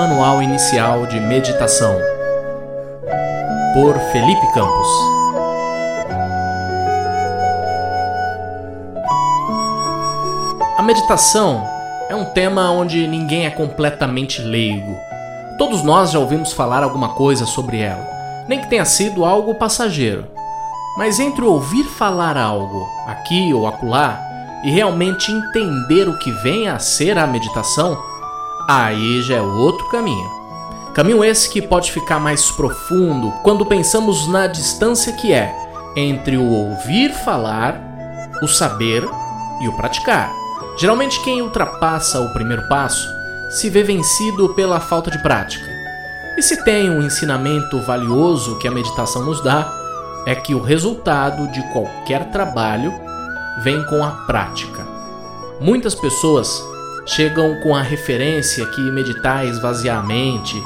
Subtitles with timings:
[0.00, 1.94] Manual Inicial de Meditação,
[3.74, 4.88] por Felipe Campos.
[10.78, 11.62] A meditação
[12.08, 14.96] é um tema onde ninguém é completamente leigo.
[15.58, 18.08] Todos nós já ouvimos falar alguma coisa sobre ela,
[18.48, 20.26] nem que tenha sido algo passageiro.
[20.96, 24.18] Mas entre ouvir falar algo aqui ou acolá
[24.64, 28.08] e realmente entender o que vem a ser a meditação,
[28.70, 30.30] aí já é outro caminho.
[30.94, 35.52] Caminho esse que pode ficar mais profundo quando pensamos na distância que é
[35.96, 37.80] entre o ouvir falar,
[38.40, 39.02] o saber
[39.60, 40.32] e o praticar.
[40.78, 43.08] Geralmente, quem ultrapassa o primeiro passo
[43.50, 45.66] se vê vencido pela falta de prática.
[46.38, 49.68] E se tem um ensinamento valioso que a meditação nos dá,
[50.26, 52.92] é que o resultado de qualquer trabalho
[53.62, 54.86] vem com a prática.
[55.60, 56.62] Muitas pessoas
[57.06, 60.56] chegam com a referência que meditar é esvaziar a mente,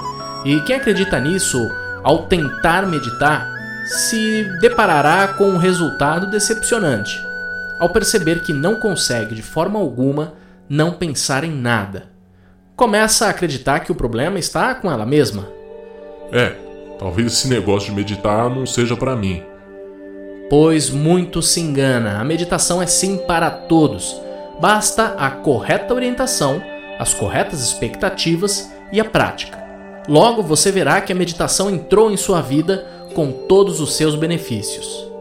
[0.44, 1.58] e quem acredita nisso,
[2.02, 3.50] ao tentar meditar,
[3.86, 7.20] se deparará com um resultado decepcionante,
[7.78, 10.34] ao perceber que não consegue de forma alguma
[10.68, 12.04] não pensar em nada.
[12.76, 15.46] Começa a acreditar que o problema está com ela mesma.
[16.32, 16.54] É,
[16.98, 19.42] talvez esse negócio de meditar não seja para mim.
[20.50, 24.20] Pois muito se engana, a meditação é sim para todos.
[24.60, 26.62] Basta a correta orientação,
[26.98, 29.62] as corretas expectativas e a prática.
[30.08, 35.13] Logo você verá que a meditação entrou em sua vida com todos os seus benefícios.